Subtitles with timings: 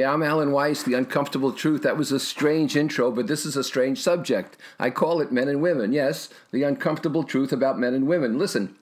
[0.00, 1.82] Yeah, I'm Alan Weiss, The Uncomfortable Truth.
[1.82, 4.56] That was a strange intro, but this is a strange subject.
[4.78, 5.92] I call it Men and Women.
[5.92, 8.38] Yes, the uncomfortable truth about men and women.
[8.38, 8.76] Listen,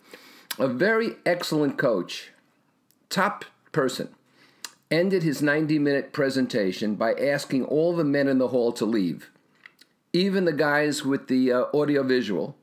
[0.61, 2.31] a very excellent coach,
[3.11, 4.11] top person,
[4.93, 9.29] ended his 90 minute presentation by asking all the men in the hall to leave,
[10.13, 12.55] even the guys with the uh, audiovisual,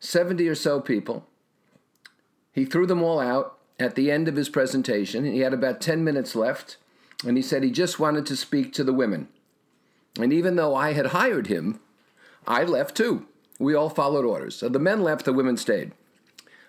[0.00, 1.26] 70 or so people.
[2.52, 5.24] He threw them all out at the end of his presentation.
[5.24, 6.76] He had about 10 minutes left
[7.26, 9.28] and he said he just wanted to speak to the women.
[10.18, 11.80] And even though I had hired him,
[12.46, 13.26] I left too.
[13.58, 14.56] We all followed orders.
[14.56, 15.92] So the men left, the women stayed.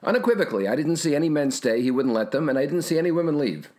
[0.03, 2.97] Unequivocally, I didn't see any men stay, he wouldn't let them, and I didn't see
[2.97, 3.71] any women leave.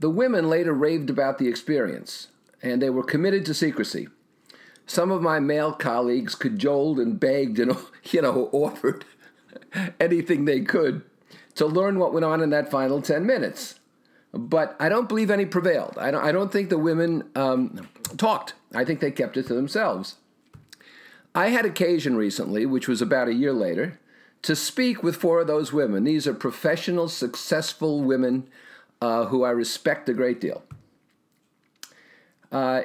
[0.00, 2.28] The women later raved about the experience,
[2.62, 4.08] and they were committed to secrecy.
[4.86, 7.76] Some of my male colleagues cajoled and begged and,
[8.10, 9.04] you know, offered
[10.00, 11.02] anything they could
[11.54, 13.78] to learn what went on in that final 10 minutes.
[14.36, 15.96] But I don't believe any prevailed.
[15.96, 18.54] I don't, I don't think the women um, talked.
[18.74, 20.16] I think they kept it to themselves.
[21.36, 24.00] I had occasion recently, which was about a year later,
[24.42, 26.02] to speak with four of those women.
[26.02, 28.48] These are professional, successful women
[29.00, 30.64] uh, who I respect a great deal.
[32.50, 32.82] Uh,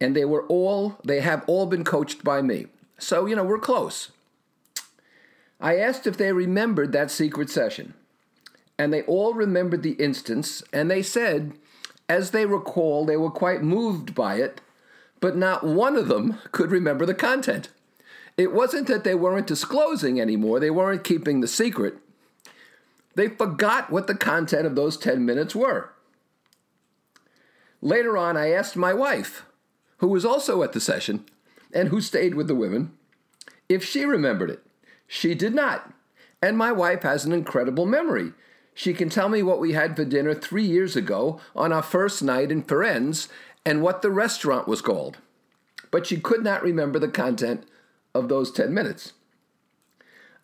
[0.00, 2.66] and they were all, they have all been coached by me.
[2.98, 4.10] So, you know, we're close.
[5.60, 7.94] I asked if they remembered that secret session
[8.78, 11.52] and they all remembered the instance, and they said,
[12.08, 14.60] as they recall, they were quite moved by it,
[15.20, 17.68] but not one of them could remember the content.
[18.36, 21.96] It wasn't that they weren't disclosing anymore, they weren't keeping the secret.
[23.14, 25.92] They forgot what the content of those 10 minutes were.
[27.80, 29.44] Later on, I asked my wife,
[29.98, 31.24] who was also at the session
[31.72, 32.92] and who stayed with the women,
[33.68, 34.64] if she remembered it.
[35.06, 35.92] She did not.
[36.42, 38.32] And my wife has an incredible memory.
[38.74, 42.22] She can tell me what we had for dinner three years ago on our first
[42.22, 43.28] night in Firenze
[43.64, 45.18] and what the restaurant was called.
[45.90, 47.64] But she could not remember the content
[48.14, 49.12] of those 10 minutes.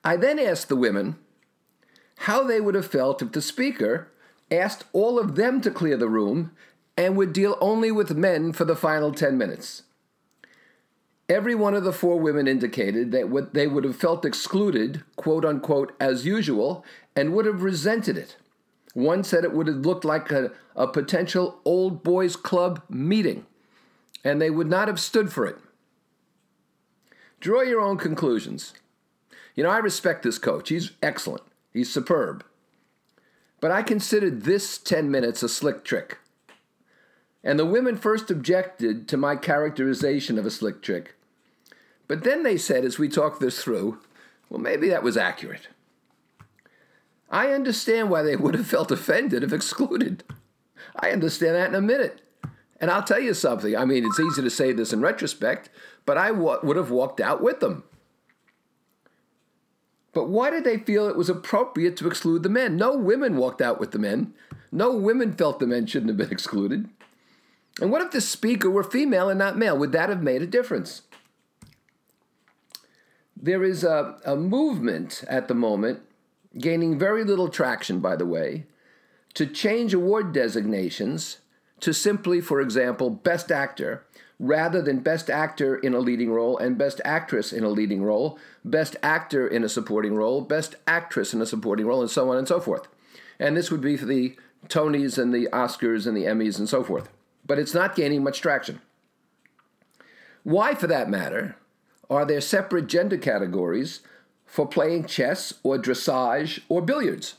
[0.05, 1.17] I then asked the women
[2.19, 4.09] how they would have felt if the speaker
[4.51, 6.53] asked all of them to clear the room
[6.97, 9.83] and would deal only with men for the final 10 minutes.
[11.31, 15.45] Every one of the four women indicated that what they would have felt excluded, quote
[15.45, 18.37] unquote, as usual, and would have resented it.
[18.95, 23.47] One said it would have looked like a, a potential old boys club meeting,
[24.25, 25.57] and they would not have stood for it.
[27.39, 28.75] Draw your own conclusions.
[29.55, 30.69] You know, I respect this coach.
[30.69, 32.45] He's excellent, he's superb.
[33.61, 36.19] But I considered this 10 minutes a slick trick.
[37.45, 41.15] And the women first objected to my characterization of a slick trick.
[42.11, 44.01] But then they said, as we talked this through,
[44.49, 45.69] well, maybe that was accurate.
[47.31, 50.25] I understand why they would have felt offended if excluded.
[50.97, 52.21] I understand that in a minute.
[52.81, 53.77] And I'll tell you something.
[53.77, 55.71] I mean, it's easy to say this in retrospect,
[56.05, 57.85] but I w- would have walked out with them.
[60.13, 62.77] But why did they feel it was appropriate to exclude the men?
[62.77, 64.35] No women walked out with the men.
[64.73, 66.89] No women felt the men shouldn't have been excluded.
[67.81, 69.79] And what if the speaker were female and not male?
[69.79, 71.03] Would that have made a difference?
[73.43, 76.03] There is a, a movement at the moment
[76.59, 78.67] gaining very little traction, by the way,
[79.35, 81.39] to change award designations
[81.81, 84.05] to simply, for example, Best Actor,
[84.39, 88.39] rather than Best Actor in a leading role and Best Actress in a leading role,
[88.63, 92.37] Best Actor in a supporting role, Best Actress in a supporting role, and so on
[92.37, 92.89] and so forth.
[93.39, 94.37] And this would be for the
[94.69, 97.09] Tonys and the Oscars and the Emmys and so forth.
[97.47, 98.83] But it's not gaining much traction.
[100.43, 101.57] Why, for that matter,
[102.11, 104.01] are there separate gender categories
[104.51, 107.35] for playing chess or dressage or billiards.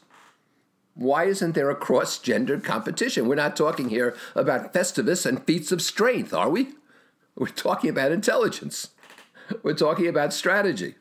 [0.96, 3.28] Why isn't there a cross gendered competition?
[3.28, 6.70] We're not talking here about Festivus and feats of strength, are we?
[7.36, 8.92] We're talking about intelligence.
[9.62, 10.96] We're talking about strategy.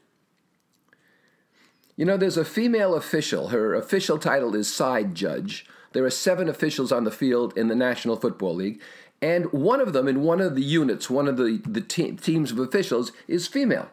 [1.97, 3.49] You know, there's a female official.
[3.49, 5.65] Her official title is side judge.
[5.93, 8.81] There are seven officials on the field in the National Football League,
[9.23, 12.53] and one of them in one of the units, one of the, the te- teams
[12.53, 13.91] of officials, is female.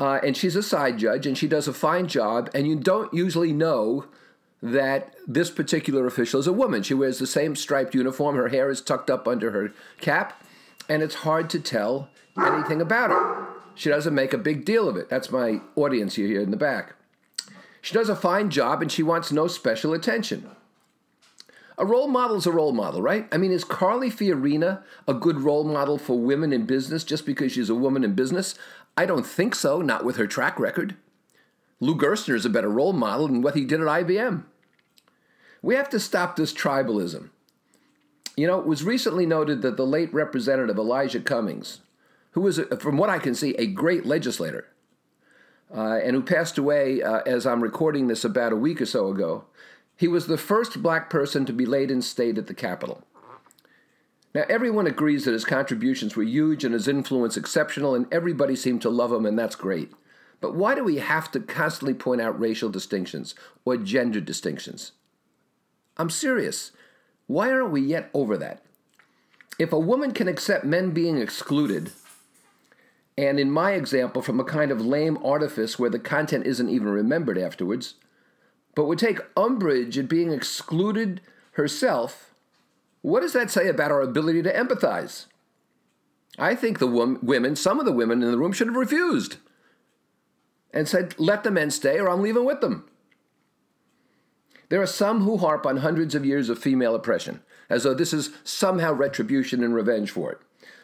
[0.00, 2.50] Uh, and she's a side judge, and she does a fine job.
[2.54, 4.06] And you don't usually know
[4.62, 6.82] that this particular official is a woman.
[6.82, 8.36] She wears the same striped uniform.
[8.36, 10.42] Her hair is tucked up under her cap,
[10.88, 13.46] and it's hard to tell anything about her.
[13.74, 15.08] She doesn't make a big deal of it.
[15.08, 16.94] That's my audience here in the back.
[17.80, 20.50] She does a fine job, and she wants no special attention.
[21.80, 23.26] A role model is a role model, right?
[23.32, 27.52] I mean, is Carly Fiorina a good role model for women in business just because
[27.52, 28.54] she's a woman in business?
[28.98, 30.96] I don't think so, not with her track record.
[31.80, 34.44] Lou Gerstner is a better role model than what he did at IBM.
[35.62, 37.30] We have to stop this tribalism.
[38.36, 41.80] You know, it was recently noted that the late Representative Elijah Cummings,
[42.32, 44.66] who was, from what I can see, a great legislator,
[45.74, 49.08] uh, and who passed away uh, as I'm recording this about a week or so
[49.08, 49.46] ago,
[50.00, 53.02] he was the first black person to be laid in state at the Capitol.
[54.34, 58.80] Now, everyone agrees that his contributions were huge and his influence exceptional, and everybody seemed
[58.80, 59.92] to love him, and that's great.
[60.40, 63.34] But why do we have to constantly point out racial distinctions
[63.66, 64.92] or gender distinctions?
[65.98, 66.72] I'm serious.
[67.26, 68.62] Why aren't we yet over that?
[69.58, 71.92] If a woman can accept men being excluded,
[73.18, 76.88] and in my example, from a kind of lame artifice where the content isn't even
[76.88, 77.96] remembered afterwards,
[78.74, 81.20] but would take umbrage at being excluded
[81.52, 82.34] herself,
[83.02, 85.26] what does that say about our ability to empathize?
[86.38, 89.36] I think the women, some of the women in the room should have refused
[90.72, 92.88] and said, let the men stay or I'm leaving with them.
[94.68, 98.12] There are some who harp on hundreds of years of female oppression, as though this
[98.12, 100.38] is somehow retribution and revenge for it.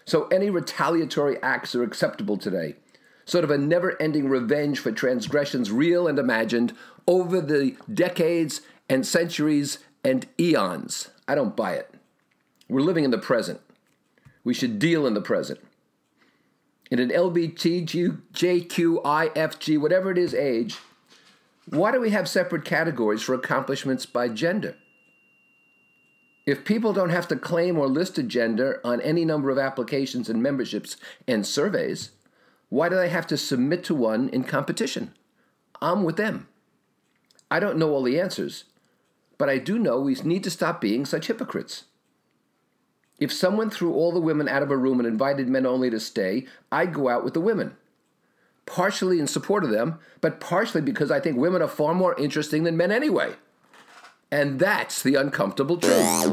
[0.04, 2.74] So any retaliatory acts are acceptable today.
[3.24, 6.72] Sort of a never ending revenge for transgressions, real and imagined,
[7.06, 11.10] over the decades and centuries and eons.
[11.26, 11.94] I don't buy it.
[12.68, 13.60] We're living in the present.
[14.44, 15.60] We should deal in the present
[16.90, 18.18] in an LBTJQIFG,
[19.80, 20.76] whatever it is, age,
[21.68, 24.76] why do we have separate categories for accomplishments by gender?
[26.46, 30.28] If people don't have to claim or list a gender on any number of applications
[30.28, 32.10] and memberships and surveys,
[32.68, 35.12] why do they have to submit to one in competition?
[35.82, 36.46] I'm with them.
[37.50, 38.64] I don't know all the answers,
[39.38, 41.84] but I do know we need to stop being such hypocrites.
[43.18, 46.00] If someone threw all the women out of a room and invited men only to
[46.00, 47.76] stay, I'd go out with the women.
[48.66, 52.64] Partially in support of them, but partially because I think women are far more interesting
[52.64, 53.34] than men anyway.
[54.30, 56.26] And that's the uncomfortable truth.